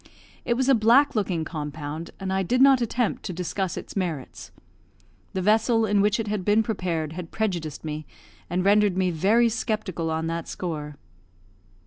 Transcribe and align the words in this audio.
It 0.45 0.55
was 0.55 0.67
a 0.67 0.73
black 0.73 1.13
looking 1.13 1.45
compound, 1.45 2.09
and 2.19 2.33
I 2.33 2.41
did 2.41 2.59
not 2.59 2.81
attempt 2.81 3.21
to 3.21 3.33
discuss 3.33 3.77
its 3.77 3.95
merits. 3.95 4.49
The 5.33 5.43
vessel 5.43 5.85
in 5.85 6.01
which 6.01 6.19
it 6.19 6.27
had 6.27 6.43
been 6.43 6.63
prepared 6.63 7.13
had 7.13 7.29
prejudiced 7.29 7.85
me, 7.85 8.07
and 8.49 8.65
rendered 8.65 8.97
me 8.97 9.11
very 9.11 9.47
sceptical 9.47 10.09
on 10.09 10.25
that 10.25 10.47
score. 10.47 10.95